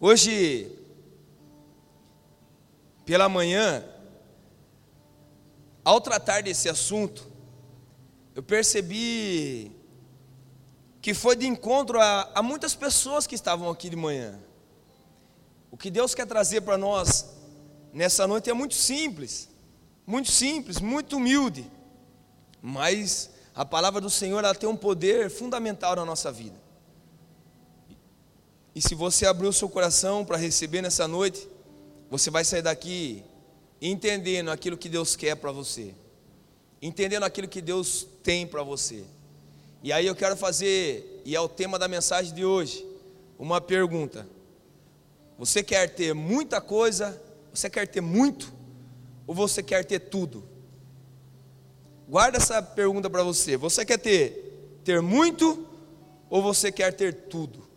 [0.00, 0.70] Hoje,
[3.04, 3.84] pela manhã,
[5.84, 7.26] ao tratar desse assunto,
[8.32, 9.72] eu percebi
[11.02, 14.38] que foi de encontro a, a muitas pessoas que estavam aqui de manhã.
[15.68, 17.30] O que Deus quer trazer para nós
[17.92, 19.48] nessa noite é muito simples,
[20.06, 21.68] muito simples, muito humilde,
[22.62, 26.67] mas a palavra do Senhor ela tem um poder fundamental na nossa vida.
[28.74, 31.48] E se você abrir o seu coração para receber nessa noite,
[32.10, 33.22] você vai sair daqui
[33.80, 35.94] entendendo aquilo que Deus quer para você,
[36.80, 39.04] entendendo aquilo que Deus tem para você.
[39.82, 42.84] E aí eu quero fazer, e é o tema da mensagem de hoje,
[43.38, 44.26] uma pergunta.
[45.38, 47.20] Você quer ter muita coisa?
[47.54, 48.52] Você quer ter muito?
[49.26, 50.42] Ou você quer ter tudo?
[52.08, 53.56] Guarda essa pergunta para você.
[53.56, 54.48] Você quer ter
[54.82, 55.66] ter muito
[56.30, 57.67] ou você quer ter tudo?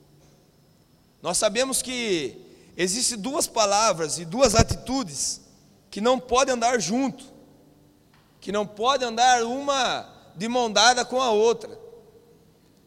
[1.21, 2.41] Nós sabemos que
[2.75, 5.41] existem duas palavras e duas atitudes
[5.89, 7.23] que não podem andar junto,
[8.39, 11.77] que não podem andar uma de mão dada com a outra.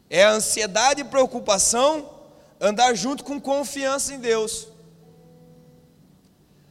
[0.09, 2.09] É a ansiedade e preocupação
[2.59, 4.67] andar junto com confiança em Deus.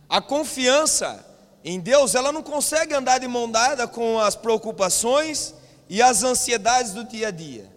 [0.09, 1.25] A confiança
[1.65, 5.55] em Deus, ela não consegue andar de mão dada com as preocupações
[5.89, 7.74] e as ansiedades do dia a dia.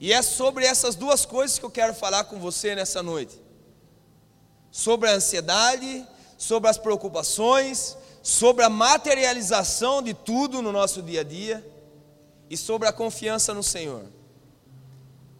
[0.00, 3.40] E é sobre essas duas coisas que eu quero falar com você nessa noite:
[4.70, 11.24] sobre a ansiedade, sobre as preocupações, sobre a materialização de tudo no nosso dia a
[11.24, 11.66] dia
[12.48, 14.04] e sobre a confiança no Senhor.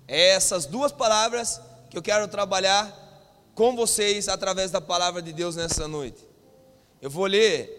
[0.07, 3.07] É essas duas palavras que eu quero trabalhar
[3.55, 6.27] com vocês através da palavra de Deus nessa noite.
[7.01, 7.79] Eu vou ler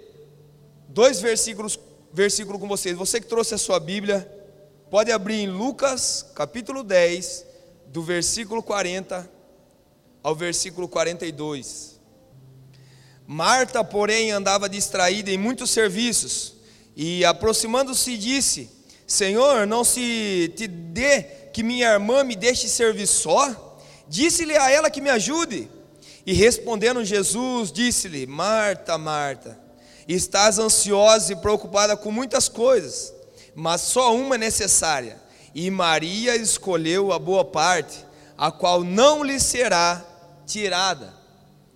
[0.88, 1.80] dois versículos,
[2.14, 2.98] versículo com vocês.
[2.98, 4.39] Você que trouxe a sua Bíblia,
[4.90, 7.46] pode abrir em Lucas, capítulo 10,
[7.88, 9.30] do versículo 40
[10.24, 12.00] ao versículo 42.
[13.26, 16.56] Marta, porém, andava distraída em muitos serviços,
[16.96, 18.70] e aproximando-se disse:
[19.06, 21.24] Senhor, não se te dê
[21.54, 23.78] que minha irmã me deixe servir só?
[24.08, 25.70] Disse-lhe a ela que me ajude.
[26.26, 29.60] E respondendo Jesus, disse-lhe: Marta, Marta,
[30.08, 33.14] estás ansiosa e preocupada com muitas coisas,
[33.56, 35.22] mas só uma é necessária.
[35.54, 38.06] E Maria escolheu a boa parte,
[38.38, 40.06] a qual não lhe será
[40.46, 41.14] tirada.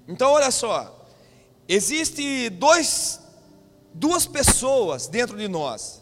[0.08, 1.06] Então, olha só,
[1.68, 3.20] existe dois,
[3.94, 6.02] duas pessoas dentro de nós.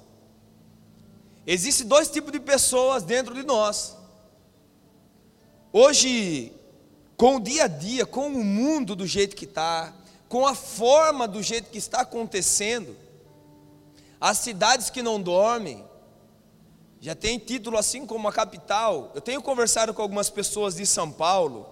[1.45, 3.95] Existem dois tipos de pessoas dentro de nós.
[5.73, 6.51] Hoje,
[7.17, 9.93] com o dia a dia, com o mundo do jeito que está,
[10.27, 12.95] com a forma do jeito que está acontecendo,
[14.21, 15.83] as cidades que não dormem,
[16.99, 19.11] já tem título assim como a capital.
[19.15, 21.67] Eu tenho conversado com algumas pessoas de São Paulo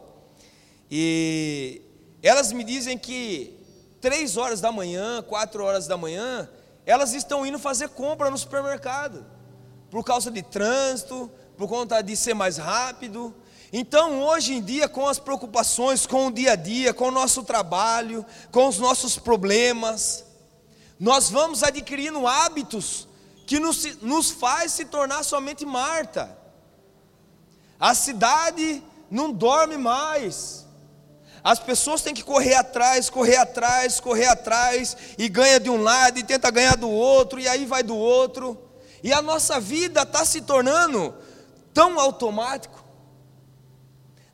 [0.89, 1.83] e
[2.23, 3.55] elas me dizem que
[4.01, 6.49] três horas da manhã, quatro horas da manhã,
[6.87, 9.23] elas estão indo fazer compra no supermercado
[9.91, 13.35] por causa de trânsito, por conta de ser mais rápido.
[13.71, 17.43] Então, hoje em dia, com as preocupações, com o dia a dia, com o nosso
[17.43, 20.25] trabalho, com os nossos problemas,
[20.99, 23.07] nós vamos adquirindo hábitos
[23.47, 26.37] que nos, nos faz se tornar somente Marta.
[27.79, 30.67] A cidade não dorme mais.
[31.43, 36.19] As pessoas têm que correr atrás, correr atrás, correr atrás, e ganha de um lado
[36.19, 38.59] e tenta ganhar do outro, e aí vai do outro.
[39.01, 41.15] E a nossa vida está se tornando
[41.73, 42.78] tão automático.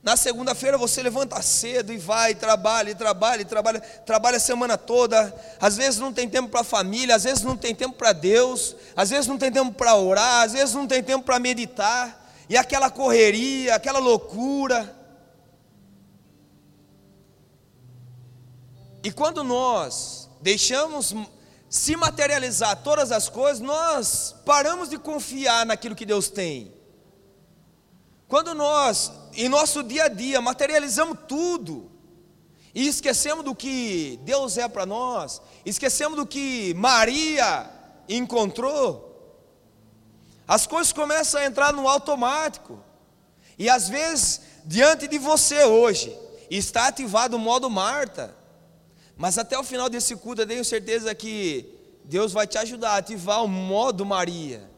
[0.05, 4.77] Na segunda-feira você levanta cedo e vai, trabalha, e trabalha, e trabalha, trabalha a semana
[4.77, 5.35] toda.
[5.59, 8.75] Às vezes não tem tempo para a família, às vezes não tem tempo para Deus,
[8.95, 12.23] às vezes não tem tempo para orar, às vezes não tem tempo para meditar.
[12.47, 14.95] E aquela correria, aquela loucura.
[19.03, 21.16] E quando nós deixamos
[21.67, 26.74] se materializar todas as coisas, nós paramos de confiar naquilo que Deus tem.
[28.27, 31.91] Quando nós, em nosso dia a dia, materializamos tudo,
[32.73, 37.69] e esquecemos do que Deus é para nós, esquecemos do que Maria
[38.09, 39.03] encontrou,
[40.47, 42.83] as coisas começam a entrar no automático,
[43.57, 46.16] e às vezes, diante de você hoje,
[46.49, 48.35] está ativado o modo Marta,
[49.16, 51.73] mas até o final desse culto eu tenho certeza que
[52.03, 54.69] Deus vai te ajudar a ativar o modo Maria.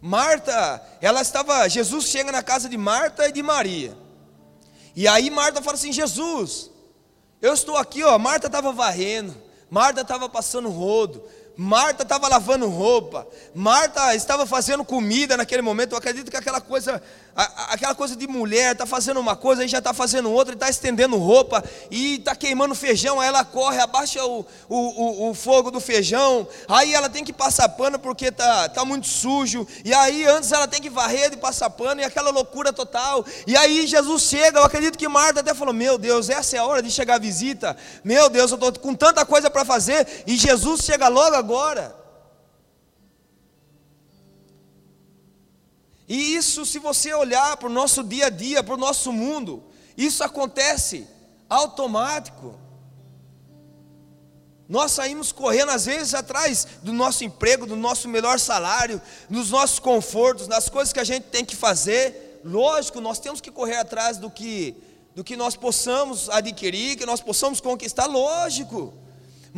[0.00, 3.96] Marta, ela estava, Jesus chega na casa de Marta e de Maria.
[4.94, 6.70] E aí Marta fala assim: Jesus,
[7.40, 8.18] eu estou aqui, ó.
[8.18, 9.36] Marta estava varrendo,
[9.70, 11.22] Marta estava passando rodo,
[11.60, 15.90] Marta estava lavando roupa, Marta estava fazendo comida naquele momento.
[15.90, 17.02] Eu acredito que aquela coisa,
[17.34, 21.16] aquela coisa de mulher, está fazendo uma coisa, aí já está fazendo outra, está estendendo
[21.16, 23.20] roupa e está queimando feijão.
[23.20, 26.46] Aí ela corre, abaixa o, o, o, o, fogo do feijão.
[26.68, 29.66] Aí ela tem que passar pano porque está tá muito sujo.
[29.84, 33.26] E aí antes ela tem que varrer e passar pano e aquela loucura total.
[33.48, 34.60] E aí Jesus chega.
[34.60, 37.18] Eu acredito que Marta até falou: Meu Deus, essa é a hora de chegar a
[37.18, 37.76] visita.
[38.04, 40.06] Meu Deus, eu estou com tanta coisa para fazer.
[40.24, 41.96] E Jesus chega logo agora agora.
[46.06, 49.62] E isso, se você olhar para o nosso dia a dia, para o nosso mundo,
[49.96, 51.06] isso acontece
[51.48, 52.54] automático.
[54.68, 59.00] Nós saímos correndo, às vezes, atrás do nosso emprego, do nosso melhor salário,
[59.30, 62.40] dos nossos confortos, das coisas que a gente tem que fazer.
[62.44, 64.76] Lógico, nós temos que correr atrás do que,
[65.14, 69.07] do que nós possamos adquirir, que nós possamos conquistar, lógico.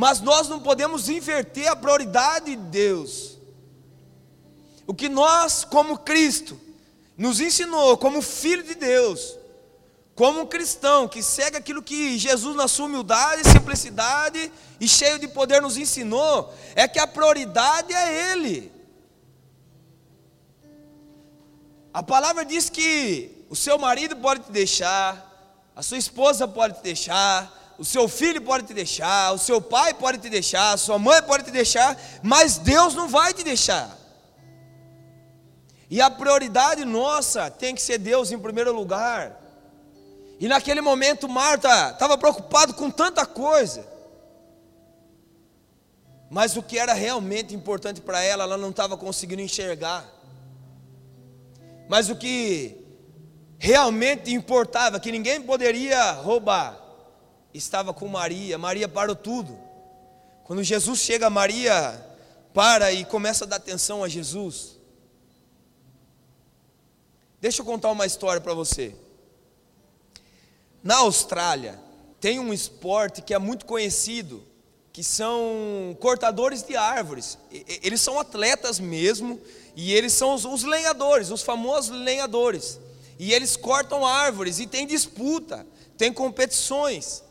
[0.01, 3.37] Mas nós não podemos inverter a prioridade de Deus.
[4.87, 6.59] O que nós, como Cristo,
[7.19, 9.37] nos ensinou, como Filho de Deus,
[10.15, 14.51] como um cristão que segue aquilo que Jesus, na sua humildade, simplicidade
[14.81, 18.73] e cheio de poder, nos ensinou, é que a prioridade é Ele.
[21.93, 26.85] A palavra diz que o seu marido pode te deixar, a sua esposa pode te
[26.85, 30.99] deixar, o seu filho pode te deixar, o seu pai pode te deixar, a sua
[30.99, 33.97] mãe pode te deixar, mas Deus não vai te deixar.
[35.89, 39.35] E a prioridade nossa tem que ser Deus em primeiro lugar.
[40.39, 43.89] E naquele momento Marta estava preocupada com tanta coisa.
[46.29, 50.05] Mas o que era realmente importante para ela, ela não estava conseguindo enxergar.
[51.89, 52.77] Mas o que
[53.59, 56.80] realmente importava, que ninguém poderia roubar,
[57.55, 58.59] estava com Maria.
[58.59, 59.59] Maria parou tudo.
[60.45, 62.07] Quando Jesus chega, Maria
[62.53, 64.77] para e começa a dar atenção a Jesus.
[67.41, 68.95] Deixa eu contar uma história para você.
[70.83, 71.79] Na Austrália,
[72.21, 74.43] tem um esporte que é muito conhecido,
[74.93, 77.39] que são cortadores de árvores.
[77.83, 79.41] Eles são atletas mesmo,
[79.77, 82.79] e eles são os, os lenhadores, os famosos lenhadores.
[83.19, 85.67] E eles cortam árvores e tem disputa,
[85.97, 87.23] tem competições.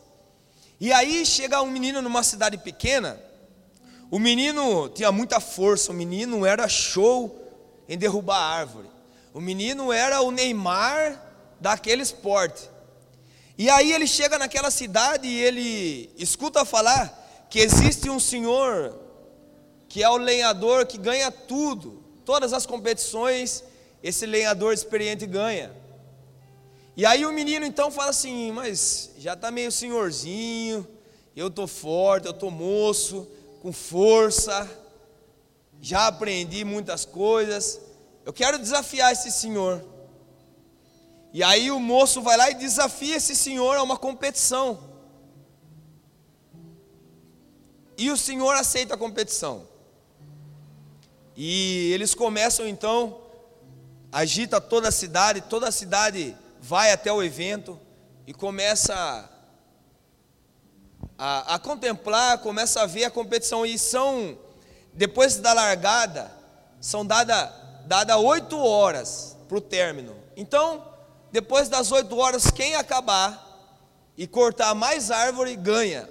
[0.80, 3.20] E aí chega um menino numa cidade pequena.
[4.10, 7.36] O menino tinha muita força, o menino era show
[7.86, 8.88] em derrubar árvore.
[9.34, 11.20] O menino era o Neymar
[11.60, 12.68] daquele esporte.
[13.58, 18.98] E aí ele chega naquela cidade e ele escuta falar que existe um senhor
[19.86, 23.62] que é o lenhador que ganha tudo, todas as competições,
[24.02, 25.72] esse lenhador experiente ganha.
[27.00, 30.86] E aí o menino então fala assim: Mas já está meio senhorzinho,
[31.34, 33.26] eu estou forte, eu estou moço,
[33.62, 34.68] com força,
[35.80, 37.80] já aprendi muitas coisas,
[38.22, 39.82] eu quero desafiar esse senhor.
[41.32, 44.78] E aí o moço vai lá e desafia esse senhor a uma competição.
[47.96, 49.66] E o senhor aceita a competição.
[51.34, 53.22] E eles começam então,
[54.12, 56.36] agita toda a cidade, toda a cidade
[56.70, 57.80] vai até o evento
[58.28, 59.28] e começa
[61.18, 63.66] a, a, contemplar, começa a ver a competição.
[63.66, 64.38] E são,
[64.92, 66.30] depois da largada,
[66.80, 67.50] são dadas
[67.86, 70.14] dada oito horas para o término.
[70.36, 70.86] Então,
[71.32, 73.44] depois das oito horas, quem acabar
[74.16, 76.08] e cortar mais árvore ganha.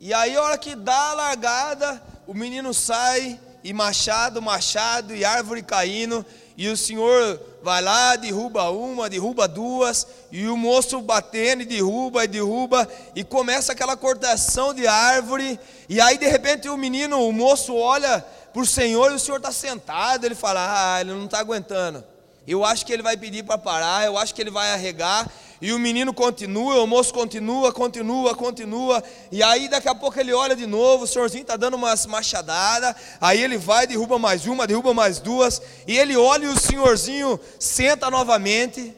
[0.00, 5.26] E aí, a hora que dá a largada, o menino sai e machado, machado e
[5.26, 6.24] árvore caindo,
[6.56, 12.24] e o senhor vai lá, derruba uma, derruba duas, e o moço batendo e derruba
[12.24, 15.58] e derruba, e começa aquela cortação de árvore,
[15.88, 19.38] e aí de repente o menino, o moço olha para o senhor e o senhor
[19.38, 22.04] está sentado, ele fala: Ah, ele não está aguentando.
[22.46, 25.26] Eu acho que ele vai pedir para parar, eu acho que ele vai arregar,
[25.60, 29.02] e o menino continua, o moço continua, continua, continua.
[29.30, 32.94] E aí daqui a pouco ele olha de novo, o senhorzinho está dando umas machadadas.
[33.20, 35.62] Aí ele vai, derruba mais uma, derruba mais duas.
[35.86, 38.94] E ele olha e o senhorzinho senta novamente.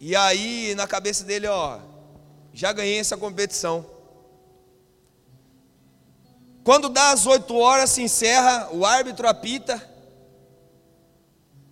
[0.00, 1.78] E aí na cabeça dele, ó,
[2.52, 3.84] já ganhei essa competição.
[6.64, 9.82] Quando dá as oito horas, se encerra, o árbitro apita.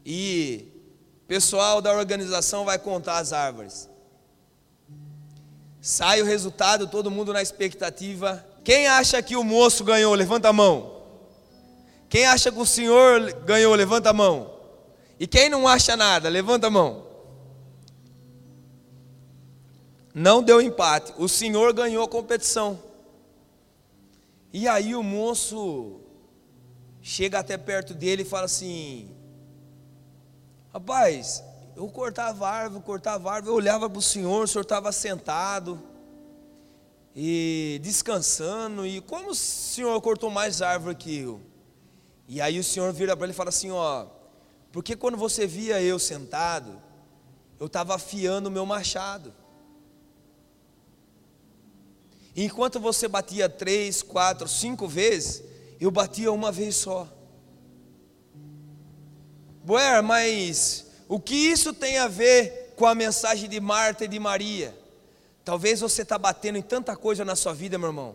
[0.05, 0.76] E
[1.27, 3.89] pessoal da organização vai contar as árvores.
[5.81, 8.45] Sai o resultado, todo mundo na expectativa.
[8.65, 10.15] Quem acha que o moço ganhou?
[10.15, 11.03] Levanta a mão.
[12.09, 13.75] Quem acha que o senhor ganhou?
[13.75, 14.53] Levanta a mão.
[15.19, 16.29] E quem não acha nada?
[16.29, 17.07] Levanta a mão.
[20.15, 21.13] Não deu empate.
[21.19, 22.81] O senhor ganhou a competição.
[24.53, 26.01] E aí o moço
[27.03, 29.15] chega até perto dele e fala assim:
[30.77, 31.43] Rapaz,
[31.75, 35.83] eu cortava árvore, cortava árvore, eu olhava para o senhor, o senhor estava sentado
[37.15, 41.41] e descansando, e como o senhor cortou mais árvore que eu?
[42.29, 44.07] E aí o senhor vira para ele e fala assim: Ó,
[44.71, 46.79] porque quando você via eu sentado,
[47.59, 49.33] eu estava afiando o meu machado.
[52.37, 55.43] Enquanto você batia três, quatro, cinco vezes,
[55.81, 57.16] eu batia uma vez só.
[59.67, 64.21] Boer, mas o que isso tem a ver com a mensagem de Marta e de
[64.21, 64.73] Maria?
[65.45, 68.15] Talvez você está batendo em tanta coisa na sua vida, meu irmão.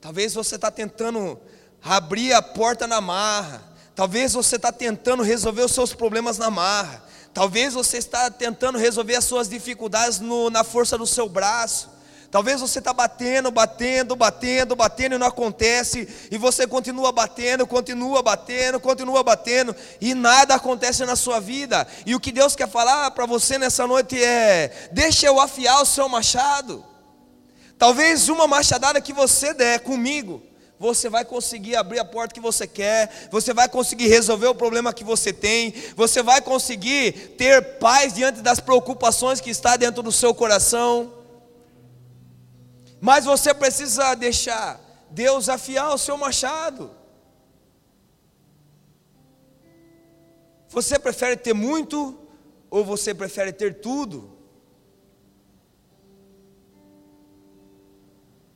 [0.00, 1.38] Talvez você está tentando
[1.80, 3.62] abrir a porta na marra.
[3.94, 7.04] Talvez você está tentando resolver os seus problemas na marra.
[7.32, 11.88] Talvez você está tentando resolver as suas dificuldades no, na força do seu braço.
[12.30, 18.22] Talvez você está batendo, batendo, batendo, batendo e não acontece, e você continua batendo, continua
[18.22, 21.86] batendo, continua batendo, e nada acontece na sua vida.
[22.04, 25.86] E o que Deus quer falar para você nessa noite é: deixa eu afiar o
[25.86, 26.84] seu machado.
[27.78, 30.42] Talvez uma machadada que você der comigo,
[30.78, 34.92] você vai conseguir abrir a porta que você quer, você vai conseguir resolver o problema
[34.92, 40.12] que você tem, você vai conseguir ter paz diante das preocupações que está dentro do
[40.12, 41.17] seu coração.
[43.00, 46.90] Mas você precisa deixar Deus afiar o seu machado.
[50.68, 52.18] Você prefere ter muito
[52.70, 54.36] ou você prefere ter tudo?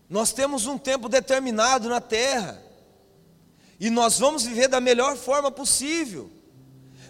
[0.09, 2.63] Nós temos um tempo determinado na terra,
[3.81, 6.31] e nós vamos viver da melhor forma possível,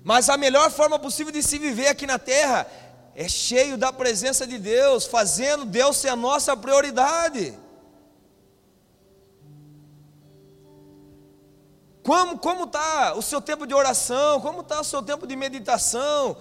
[0.05, 2.65] mas a melhor forma possível de se viver aqui na terra
[3.15, 7.59] é cheio da presença de Deus, fazendo Deus ser a nossa prioridade.
[12.03, 14.41] Como está o seu tempo de oração?
[14.41, 16.37] Como está o seu tempo de meditação?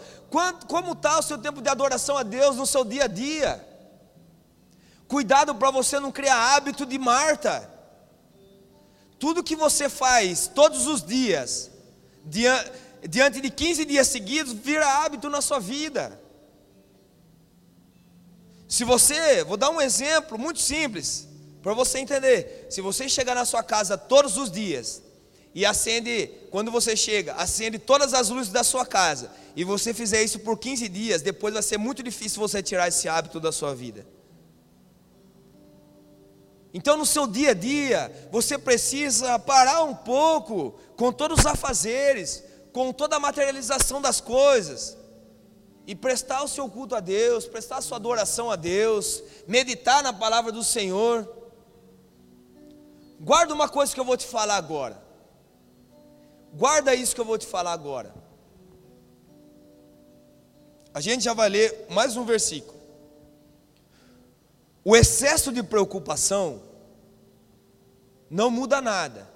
[0.67, 3.67] como está o seu tempo de adoração a Deus no seu dia a dia?
[5.09, 7.69] Cuidado para você não criar hábito de Marta.
[9.19, 11.69] Tudo que você faz todos os dias,
[12.23, 16.17] diante de 15 dias seguidos, vira hábito na sua vida.
[18.71, 21.27] Se você, vou dar um exemplo muito simples,
[21.61, 22.67] para você entender.
[22.69, 25.03] Se você chegar na sua casa todos os dias
[25.53, 30.23] e acende, quando você chega, acende todas as luzes da sua casa, e você fizer
[30.23, 33.75] isso por 15 dias, depois vai ser muito difícil você tirar esse hábito da sua
[33.75, 34.07] vida.
[36.73, 42.41] Então, no seu dia a dia, você precisa parar um pouco com todos os afazeres,
[42.71, 44.95] com toda a materialização das coisas
[45.91, 50.13] e prestar o seu culto a Deus, prestar a sua adoração a Deus, meditar na
[50.13, 51.29] palavra do Senhor.
[53.19, 55.03] Guarda uma coisa que eu vou te falar agora.
[56.53, 58.15] Guarda isso que eu vou te falar agora.
[60.93, 62.79] A gente já vai ler mais um versículo.
[64.86, 66.62] O excesso de preocupação
[68.29, 69.29] não muda nada,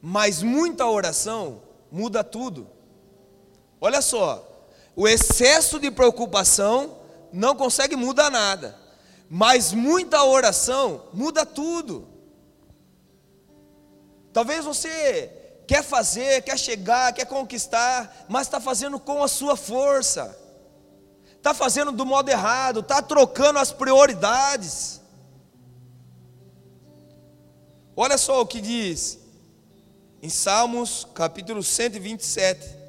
[0.00, 2.68] mas muita oração muda tudo.
[3.80, 4.46] Olha só,
[4.94, 6.98] o excesso de preocupação
[7.32, 8.78] não consegue mudar nada,
[9.28, 12.08] mas muita oração muda tudo.
[14.32, 15.32] Talvez você
[15.66, 20.36] quer fazer, quer chegar, quer conquistar, mas está fazendo com a sua força,
[21.36, 25.00] está fazendo do modo errado, está trocando as prioridades.
[27.96, 29.18] Olha só o que diz
[30.22, 32.79] em Salmos capítulo 127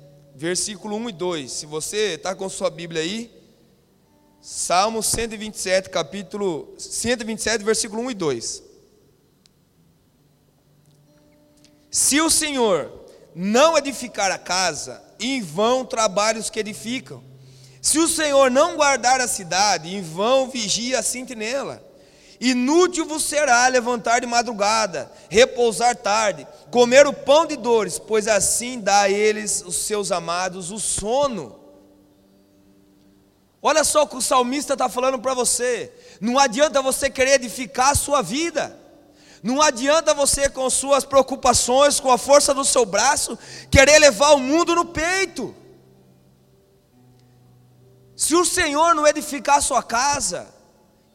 [0.42, 1.52] versículo 1 e 2.
[1.52, 3.32] Se você está com sua Bíblia aí,
[4.42, 8.64] Salmo 127, capítulo 127, versículo 1 e 2.
[11.92, 12.92] Se o Senhor
[13.36, 17.24] não edificar a casa, em vão trabalhos que edificam.
[17.80, 21.88] Se o Senhor não guardar a cidade, em vão vigia a sentinela.
[22.42, 28.80] Inútil vos será levantar de madrugada, repousar tarde, comer o pão de dores, pois assim
[28.80, 31.60] dá a eles, os seus amados, o sono.
[33.62, 35.94] Olha só o que o salmista está falando para você.
[36.20, 38.76] Não adianta você querer edificar a sua vida.
[39.44, 43.38] Não adianta você, com suas preocupações, com a força do seu braço,
[43.70, 45.56] querer levar o mundo no peito.
[48.16, 50.48] Se o Senhor não edificar a sua casa,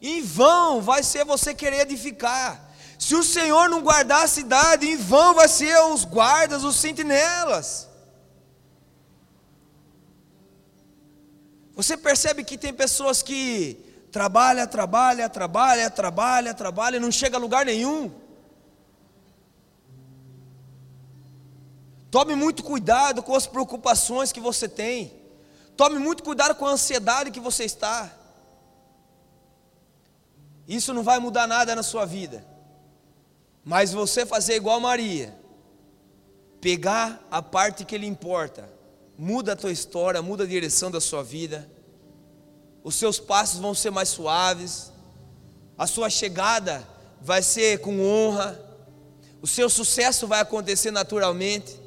[0.01, 2.63] em vão vai ser você querer edificar.
[2.99, 7.87] Se o Senhor não guardar a cidade, em vão vai ser os guardas, os sentinelas.
[11.75, 13.77] Você percebe que tem pessoas que
[14.11, 18.11] trabalha, trabalha, trabalha, trabalha, trabalha e não chega a lugar nenhum.
[22.09, 25.13] Tome muito cuidado com as preocupações que você tem.
[25.75, 28.11] Tome muito cuidado com a ansiedade que você está.
[30.67, 32.45] Isso não vai mudar nada na sua vida.
[33.63, 35.33] Mas você fazer igual Maria,
[36.59, 38.69] pegar a parte que lhe importa,
[39.17, 41.69] muda a tua história, muda a direção da sua vida.
[42.83, 44.91] Os seus passos vão ser mais suaves.
[45.77, 46.87] A sua chegada
[47.21, 48.59] vai ser com honra.
[49.41, 51.79] O seu sucesso vai acontecer naturalmente.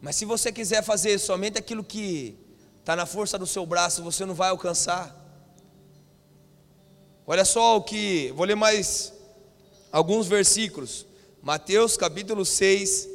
[0.00, 2.38] Mas se você quiser fazer somente aquilo que
[2.80, 5.23] está na força do seu braço, você não vai alcançar.
[7.26, 9.14] Olha só o que, vou ler mais
[9.90, 11.06] alguns versículos.
[11.42, 13.08] Mateus capítulo 6,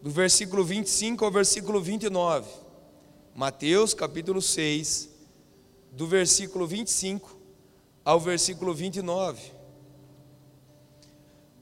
[0.00, 2.48] do versículo 25 ao versículo 29.
[3.34, 5.08] Mateus capítulo 6,
[5.90, 7.36] do versículo 25
[8.04, 9.50] ao versículo 29.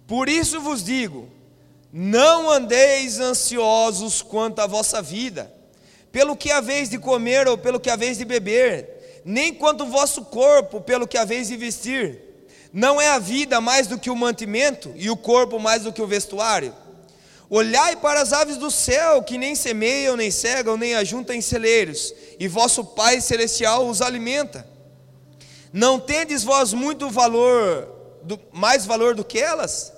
[0.06, 1.30] Por isso vos digo:
[1.90, 5.50] não andeis ansiosos quanto à vossa vida,
[6.12, 8.95] pelo que haveis de comer ou pelo que haveis de beber,
[9.28, 12.20] nem quanto o vosso corpo, pelo que haveis de vestir.
[12.72, 16.00] Não é a vida mais do que o mantimento, e o corpo mais do que
[16.00, 16.72] o vestuário?
[17.50, 22.14] Olhai para as aves do céu, que nem semeiam, nem cegam, nem ajuntam em celeiros,
[22.38, 24.64] e vosso Pai celestial os alimenta.
[25.72, 27.88] Não tendes vós muito valor,
[28.22, 29.92] do, mais valor do que elas?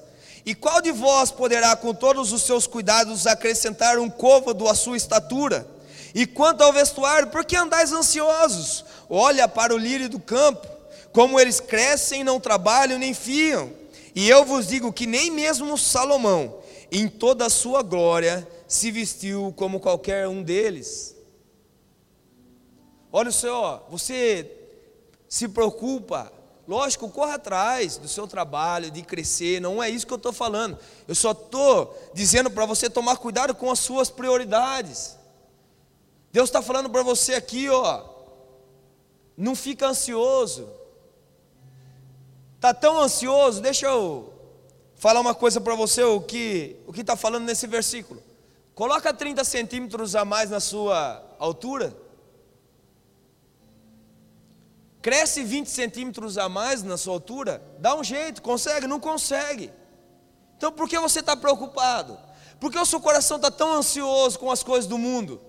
[0.46, 4.96] E qual de vós poderá, com todos os seus cuidados, acrescentar um côvado à sua
[4.96, 5.68] estatura?
[6.14, 8.84] E quanto ao vestuário, por que andais ansiosos?
[9.08, 10.66] Olha para o lírio do campo,
[11.12, 13.72] como eles crescem, não trabalham nem fiam.
[14.14, 16.58] E eu vos digo que nem mesmo Salomão,
[16.90, 21.14] em toda a sua glória, se vestiu como qualquer um deles.
[23.12, 24.50] Olha o Senhor, você
[25.28, 26.32] se preocupa
[26.68, 30.78] Lógico, corra atrás do seu trabalho, de crescer, não é isso que eu estou falando.
[31.08, 35.16] Eu só estou dizendo para você tomar cuidado com as suas prioridades.
[36.32, 38.04] Deus está falando para você aqui, ó,
[39.36, 40.68] não fica ansioso.
[42.56, 44.32] Está tão ansioso, deixa eu
[44.96, 48.22] falar uma coisa para você, o que o está falando nesse versículo.
[48.74, 51.96] Coloca 30 centímetros a mais na sua altura.
[55.00, 57.62] Cresce 20 centímetros a mais na sua altura?
[57.78, 58.86] Dá um jeito, consegue?
[58.86, 59.72] Não consegue.
[60.56, 62.18] Então por que você está preocupado?
[62.60, 65.40] Por que o seu coração está tão ansioso com as coisas do mundo?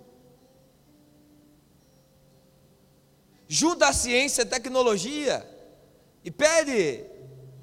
[3.51, 5.43] Junta a ciência tecnologia
[6.23, 7.03] e pede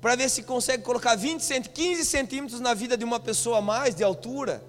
[0.00, 3.94] para ver se consegue colocar 20 15 centímetros na vida de uma pessoa a mais
[3.94, 4.60] de altura.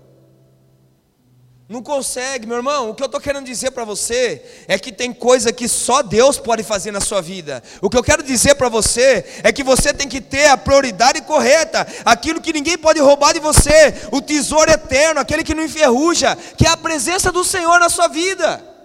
[1.68, 2.92] Não consegue, meu irmão.
[2.92, 6.38] O que eu estou querendo dizer para você é que tem coisa que só Deus
[6.38, 7.64] pode fazer na sua vida.
[7.82, 11.20] O que eu quero dizer para você é que você tem que ter a prioridade
[11.24, 16.38] correta, aquilo que ninguém pode roubar de você, o tesouro eterno, aquele que não enferruja,
[16.56, 18.77] que é a presença do Senhor na sua vida.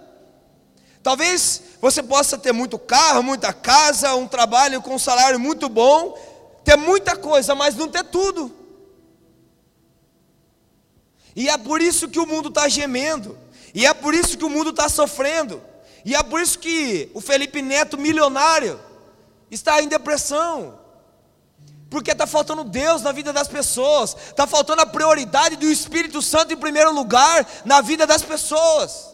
[1.03, 6.17] Talvez você possa ter muito carro, muita casa, um trabalho com um salário muito bom,
[6.63, 8.49] ter muita coisa, mas não ter tudo.
[11.35, 13.37] E é por isso que o mundo está gemendo.
[13.73, 15.61] E é por isso que o mundo está sofrendo.
[16.05, 18.79] E é por isso que o Felipe Neto, milionário,
[19.51, 20.79] está em depressão.
[21.89, 24.15] Porque está faltando Deus na vida das pessoas.
[24.29, 29.12] Está faltando a prioridade do Espírito Santo em primeiro lugar na vida das pessoas.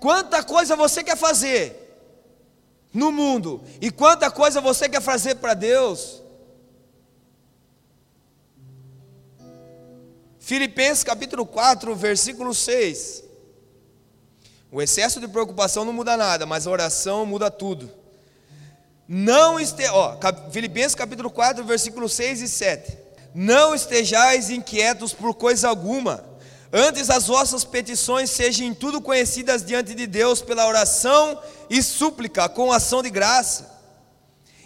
[0.00, 1.88] Quanta coisa você quer fazer
[2.92, 6.22] no mundo e quanta coisa você quer fazer para Deus.
[10.38, 13.24] Filipenses capítulo 4, versículo 6.
[14.70, 17.90] O excesso de preocupação não muda nada, mas a oração muda tudo.
[19.06, 20.16] Não este, ó,
[20.50, 22.98] Filipenses capítulo 4, versículo 6 e 7.
[23.34, 26.24] Não estejais inquietos por coisa alguma,
[26.72, 32.48] antes as vossas petições sejam em tudo conhecidas diante de Deus pela oração e súplica
[32.48, 33.78] com ação de graça.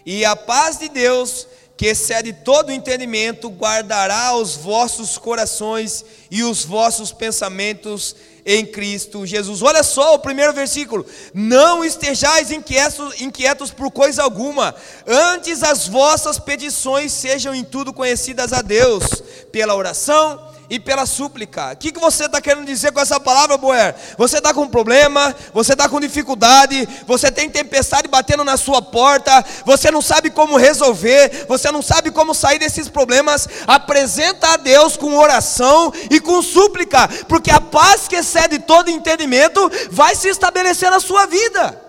[0.05, 6.65] E a paz de Deus, que excede todo entendimento, guardará os vossos corações e os
[6.65, 9.63] vossos pensamentos em Cristo Jesus.
[9.63, 14.75] Olha só o primeiro versículo: Não estejais inquietos, inquietos por coisa alguma,
[15.07, 19.05] antes as vossas petições sejam em tudo conhecidas a Deus,
[19.53, 21.73] pela oração e pela súplica.
[21.73, 23.95] O que, que você está querendo dizer com essa palavra, Boer?
[24.17, 29.45] Você está com problema, você está com dificuldade, você tem tempestade batendo na sua porta,
[29.65, 33.49] você não sabe como resolver, você não sabe como sair desses problemas.
[33.67, 39.71] Apresenta a Deus com oração e com súplica, porque a paz que excede todo entendimento
[39.91, 41.81] vai se estabelecer na sua vida.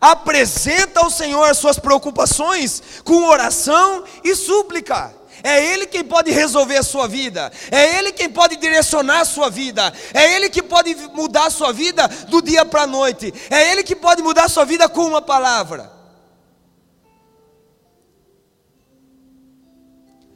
[0.00, 5.21] Apresenta ao Senhor as suas preocupações com oração e súplica.
[5.42, 9.50] É Ele quem pode resolver a sua vida, é Ele quem pode direcionar a sua
[9.50, 13.70] vida, é Ele que pode mudar a sua vida do dia para a noite, é
[13.70, 15.90] Ele que pode mudar a sua vida com uma palavra.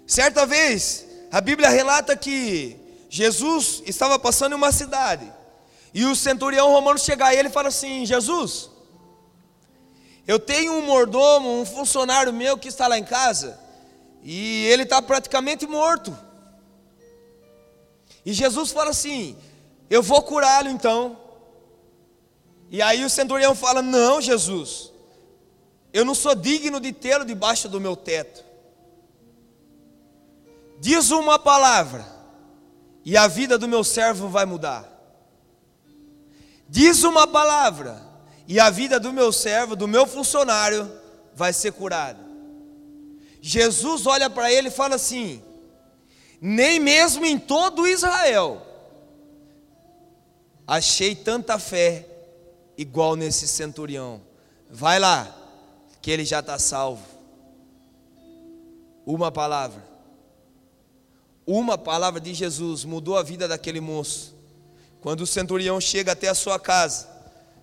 [0.07, 2.77] Certa vez, a Bíblia relata que
[3.09, 5.33] Jesus estava passando em uma cidade,
[5.92, 8.71] e o centurião romano chega a ele e fala assim: Jesus,
[10.27, 13.59] eu tenho um mordomo, um funcionário meu que está lá em casa,
[14.29, 16.19] e ele está praticamente morto.
[18.25, 19.39] E Jesus fala assim:
[19.89, 21.17] Eu vou curá-lo então.
[22.69, 24.93] E aí o centurião fala: Não, Jesus,
[25.93, 28.45] eu não sou digno de tê-lo debaixo do meu teto.
[30.81, 32.05] Diz uma palavra,
[33.05, 34.93] e a vida do meu servo vai mudar.
[36.69, 38.03] Diz uma palavra,
[38.49, 40.91] e a vida do meu servo, do meu funcionário,
[41.33, 42.26] vai ser curada.
[43.49, 45.41] Jesus olha para ele e fala assim:
[46.41, 48.67] nem mesmo em todo Israel
[50.67, 52.09] achei tanta fé
[52.77, 54.21] igual nesse centurião.
[54.69, 55.33] Vai lá,
[56.03, 57.07] que ele já está salvo.
[59.07, 59.81] Uma palavra,
[61.47, 64.35] uma palavra de Jesus mudou a vida daquele moço.
[65.01, 67.15] Quando o centurião chega até a sua casa,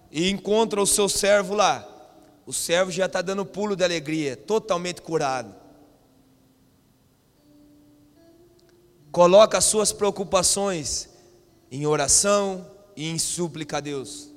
[0.09, 1.85] e encontra o seu servo lá,
[2.45, 5.62] o servo já está dando pulo de alegria, totalmente curado.
[9.13, 11.07] Coloca as suas preocupações
[11.71, 14.29] em oração e em súplica a Deus.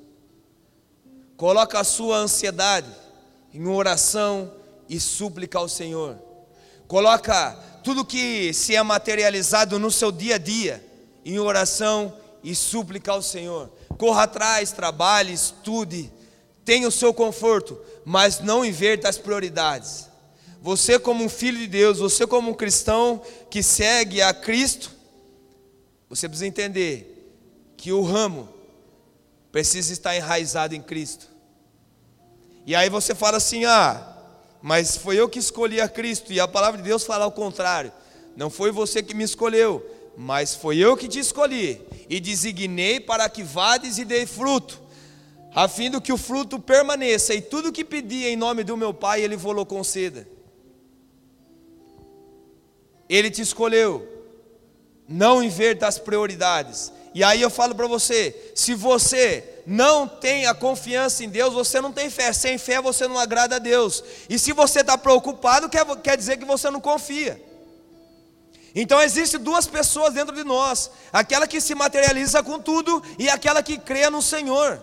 [1.35, 2.87] Coloca a sua ansiedade
[3.53, 4.53] em oração
[4.87, 6.17] e súplica ao Senhor.
[6.87, 7.51] Coloca
[7.83, 10.81] tudo que se é materializado no seu dia a dia
[11.25, 16.11] em oração e súplica ao Senhor corra atrás, trabalhe, estude,
[16.63, 20.06] tenha o seu conforto, mas não inverta as prioridades.
[20.61, 24.91] Você, como um filho de Deus, você, como um cristão que segue a Cristo,
[26.09, 27.13] você precisa entender
[27.75, 28.49] que o ramo
[29.51, 31.27] precisa estar enraizado em Cristo.
[32.65, 34.15] E aí você fala assim: ah,
[34.61, 37.91] mas foi eu que escolhi a Cristo, e a palavra de Deus fala ao contrário.
[38.35, 39.85] Não foi você que me escolheu,
[40.17, 44.81] mas foi eu que te escolhi e designei para que vades e dei fruto,
[45.53, 48.93] a fim de que o fruto permaneça, e tudo que pedi em nome do meu
[48.93, 50.27] Pai, Ele vou conceda.
[53.09, 54.07] Ele te escolheu,
[55.07, 56.91] não inverta as prioridades.
[57.13, 61.81] E aí eu falo para você: se você não tem a confiança em Deus, você
[61.81, 62.31] não tem fé.
[62.31, 64.03] Sem fé você não agrada a Deus.
[64.29, 67.41] E se você está preocupado, quer, quer dizer que você não confia.
[68.75, 73.63] Então existem duas pessoas dentro de nós: aquela que se materializa com tudo e aquela
[73.63, 74.79] que crê no Senhor.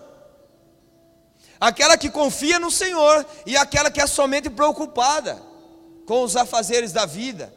[1.59, 5.41] Aquela que confia no Senhor e aquela que é somente preocupada
[6.05, 7.53] com os afazeres da vida.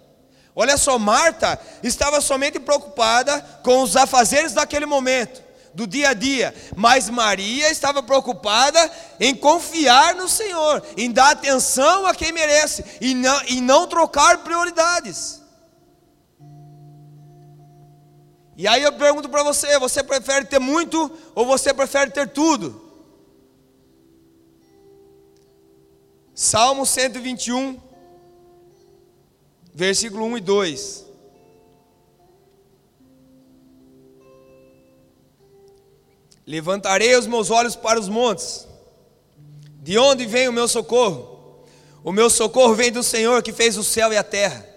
[0.61, 5.41] Olha só, Marta estava somente preocupada com os afazeres daquele momento,
[5.73, 8.91] do dia a dia, mas Maria estava preocupada
[9.21, 14.39] em confiar no Senhor, em dar atenção a quem merece e não, e não trocar
[14.39, 15.41] prioridades.
[18.57, 22.85] E aí eu pergunto para você: você prefere ter muito ou você prefere ter tudo?
[26.35, 27.81] Salmo 121,
[29.79, 31.07] versículo 1 e 2.
[36.45, 38.67] Levantarei os meus olhos para os montes,
[39.81, 41.63] de onde vem o meu socorro?
[42.03, 44.69] O meu socorro vem do Senhor que fez o céu e a terra.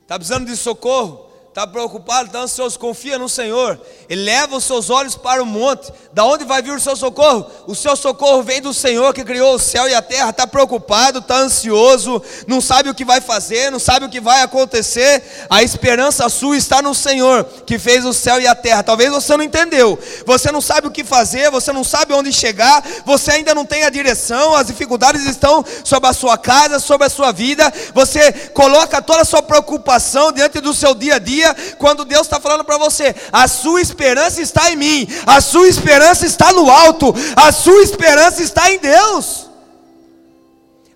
[0.00, 1.30] Está precisando de socorro?
[1.54, 6.24] Está preocupado, está ansioso, confia no Senhor, eleva os seus olhos para o monte, da
[6.24, 7.46] onde vai vir o seu socorro?
[7.68, 11.20] O seu socorro vem do Senhor que criou o céu e a terra, está preocupado,
[11.20, 15.62] está ansioso, não sabe o que vai fazer, não sabe o que vai acontecer, a
[15.62, 18.82] esperança sua está no Senhor que fez o céu e a terra.
[18.82, 22.82] Talvez você não entendeu, você não sabe o que fazer, você não sabe onde chegar,
[23.06, 27.10] você ainda não tem a direção, as dificuldades estão sobre a sua casa, sobre a
[27.10, 31.76] sua vida, você coloca toda a sua preocupação diante do seu dia a dia dia,
[31.76, 36.24] quando Deus está falando para você: a sua esperança está em mim, a sua esperança
[36.24, 39.50] está no alto, a sua esperança está em Deus.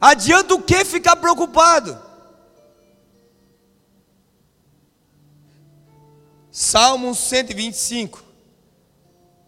[0.01, 1.99] Adianta o que ficar preocupado?
[6.51, 8.23] Salmo 125,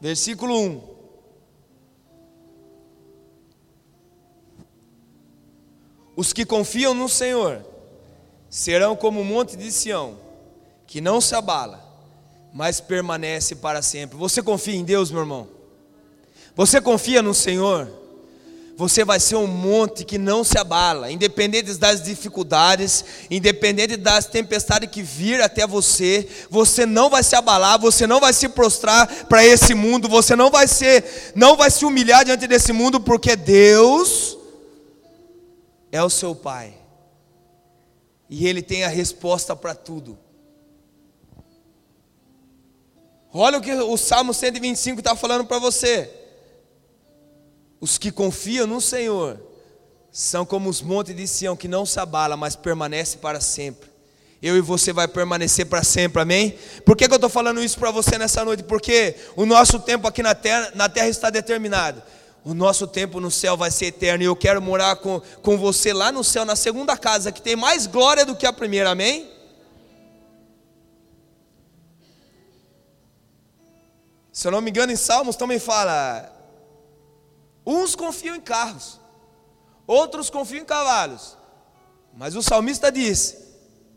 [0.00, 0.90] versículo 1.
[6.16, 7.64] Os que confiam no Senhor
[8.50, 10.29] serão como o monte de Sião
[10.90, 11.80] que não se abala,
[12.52, 14.18] mas permanece para sempre.
[14.18, 15.46] Você confia em Deus, meu irmão?
[16.56, 17.88] Você confia no Senhor?
[18.76, 24.88] você vai ser um monte que não se abala, independente das dificuldades, independente das tempestades
[24.88, 29.44] que vir até você, você não vai se abalar, você não vai se prostrar para
[29.44, 34.38] esse mundo, você não vai ser, não vai se humilhar diante desse mundo, porque Deus
[35.92, 36.72] é o seu Pai.
[38.30, 40.16] E ele tem a resposta para tudo.
[43.32, 46.10] Olha o que o Salmo 125 está falando para você.
[47.80, 49.40] Os que confiam no Senhor
[50.10, 53.88] são como os montes de Sião que não se abala, mas permanece para sempre.
[54.42, 56.58] Eu e você vai permanecer para sempre, amém?
[56.84, 58.62] Por que, que eu estou falando isso para você nessa noite?
[58.62, 62.02] Porque o nosso tempo aqui na terra, na terra está determinado.
[62.42, 64.24] O nosso tempo no céu vai ser eterno.
[64.24, 67.54] E eu quero morar com, com você lá no céu, na segunda casa, que tem
[67.54, 69.30] mais glória do que a primeira, amém?
[74.40, 76.34] Se eu não me engano, em Salmos também fala:
[77.66, 78.98] Uns confiam em carros,
[79.86, 81.36] outros confiam em cavalos.
[82.14, 83.36] Mas o salmista diz: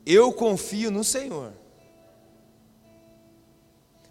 [0.05, 1.53] Eu confio no Senhor.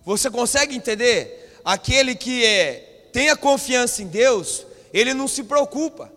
[0.07, 1.61] Você consegue entender?
[1.63, 6.11] Aquele que é, tem a confiança em Deus, ele não se preocupa.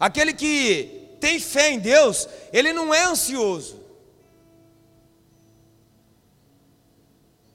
[0.00, 3.78] Aquele que tem fé em Deus, ele não é ansioso.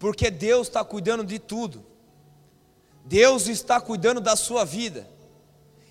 [0.03, 1.81] Porque Deus está cuidando de tudo.
[3.05, 5.09] Deus está cuidando da sua vida.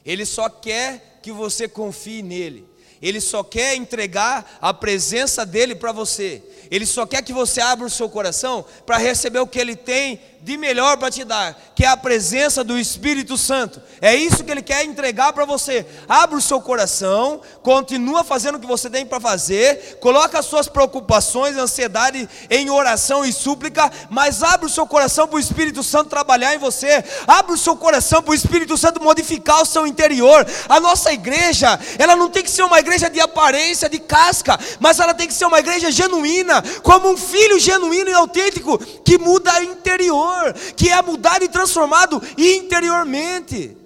[0.05, 2.69] Ele só quer que você confie nele.
[3.03, 6.43] Ele só quer entregar a presença dele para você.
[6.71, 10.19] Ele só quer que você abra o seu coração para receber o que ele tem
[10.43, 13.81] de melhor para te dar, que é a presença do Espírito Santo.
[14.01, 15.87] É isso que ele quer entregar para você.
[16.09, 20.67] Abra o seu coração, continua fazendo o que você tem para fazer, coloca as suas
[20.67, 26.11] preocupações, ansiedade em oração e súplica, mas abra o seu coração para o Espírito Santo
[26.11, 27.05] trabalhar em você.
[27.27, 30.45] Abra o seu coração para o Espírito Santo modificar o seu interior.
[30.69, 34.99] A nossa igreja, ela não tem que ser uma igreja de aparência, de casca, mas
[34.99, 39.63] ela tem que ser uma igreja genuína, como um filho genuíno e autêntico que muda
[39.63, 43.77] interior que é mudado e transformado interiormente.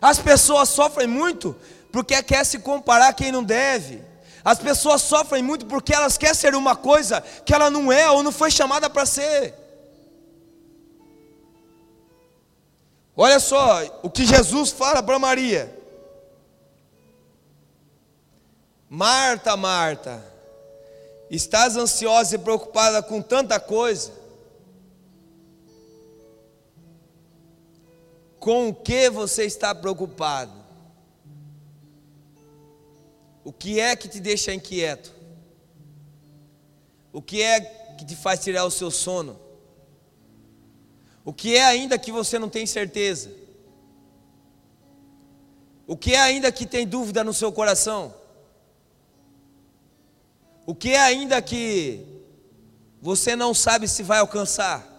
[0.00, 1.56] As pessoas sofrem muito
[1.90, 4.02] porque quer se comparar a quem não deve.
[4.44, 8.22] As pessoas sofrem muito porque elas querem ser uma coisa que ela não é ou
[8.22, 9.54] não foi chamada para ser.
[13.16, 15.83] Olha só o que Jesus fala para Maria.
[18.94, 20.24] Marta, Marta,
[21.28, 24.12] estás ansiosa e preocupada com tanta coisa.
[28.38, 30.52] Com o que você está preocupado?
[33.42, 35.12] O que é que te deixa inquieto?
[37.12, 37.60] O que é
[37.98, 39.36] que te faz tirar o seu sono?
[41.24, 43.32] O que é ainda que você não tem certeza?
[45.84, 48.22] O que é ainda que tem dúvida no seu coração?
[50.66, 52.06] O que é ainda que
[53.00, 54.90] você não sabe se vai alcançar?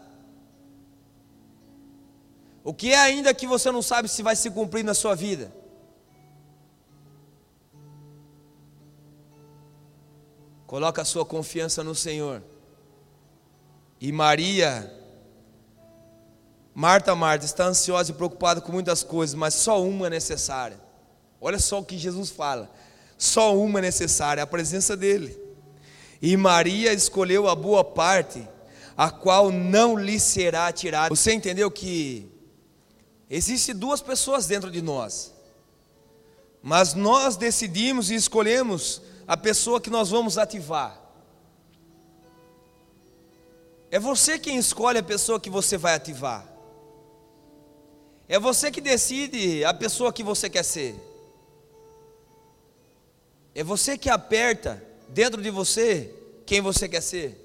[2.63, 5.51] O que é ainda que você não sabe se vai se cumprir na sua vida?
[10.67, 12.43] Coloca a sua confiança no Senhor.
[14.01, 14.91] E Maria,
[16.73, 20.80] Marta, Marta, está ansiosa e preocupada com muitas coisas, mas só uma é necessária.
[21.39, 22.69] Olha só o que Jesus fala:
[23.17, 25.44] só uma é necessária, a presença dEle.
[26.21, 28.47] E Maria escolheu a boa parte,
[28.95, 31.13] a qual não lhe será tirada.
[31.13, 32.32] Você entendeu que
[33.30, 35.34] Existem duas pessoas dentro de nós,
[36.62, 41.01] mas nós decidimos e escolhemos a pessoa que nós vamos ativar.
[43.89, 46.45] É você quem escolhe a pessoa que você vai ativar.
[48.28, 50.95] É você que decide a pessoa que você quer ser.
[53.54, 56.13] É você que aperta dentro de você
[56.46, 57.41] quem você quer ser.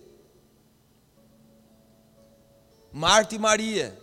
[2.92, 3.96] Marta e Maria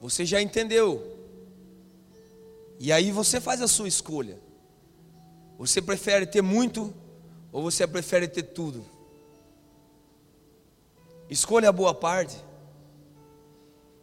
[0.00, 1.18] você já entendeu.
[2.78, 4.38] E aí você faz a sua escolha.
[5.58, 6.94] Você prefere ter muito
[7.52, 8.82] ou você prefere ter tudo?
[11.28, 12.42] Escolha a boa parte.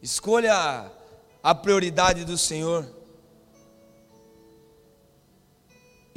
[0.02, 0.92] Escolha
[1.42, 2.88] a prioridade do Senhor.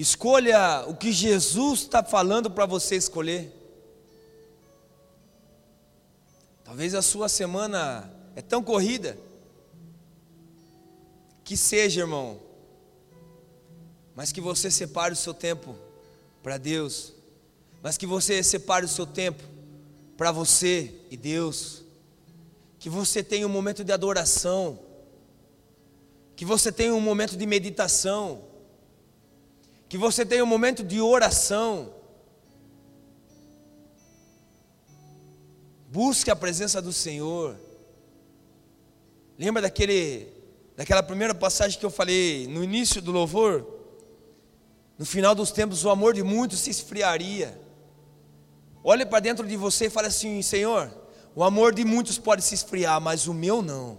[0.00, 3.52] Escolha o que Jesus está falando para você escolher.
[6.64, 9.18] Talvez a sua semana é tão corrida
[11.44, 12.40] que seja, irmão,
[14.16, 15.76] mas que você separe o seu tempo
[16.42, 17.12] para Deus,
[17.82, 19.42] mas que você separe o seu tempo
[20.16, 21.82] para você e Deus,
[22.78, 24.78] que você tenha um momento de adoração,
[26.34, 28.48] que você tenha um momento de meditação,
[29.90, 31.92] que você tenha um momento de oração.
[35.88, 37.56] Busque a presença do Senhor.
[39.36, 40.32] Lembra daquele,
[40.76, 43.66] daquela primeira passagem que eu falei no início do louvor?
[44.96, 47.60] No final dos tempos, o amor de muitos se esfriaria.
[48.84, 50.88] Olhe para dentro de você e fale assim: Senhor,
[51.34, 53.98] o amor de muitos pode se esfriar, mas o meu não.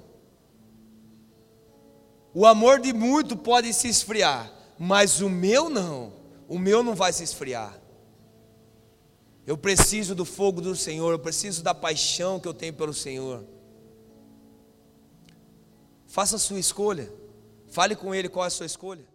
[2.33, 4.49] O amor de muitos pode se esfriar,
[4.83, 6.11] mas o meu não.
[6.47, 7.79] O meu não vai se esfriar.
[9.45, 13.45] Eu preciso do fogo do Senhor, eu preciso da paixão que eu tenho pelo Senhor.
[16.07, 17.13] Faça a sua escolha.
[17.67, 19.05] Fale com Ele qual é a sua escolha.